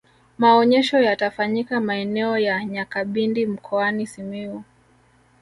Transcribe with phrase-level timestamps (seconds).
[0.37, 4.63] maonyesho yatafanyika maeneo ya nyakabindi mkoani simiyu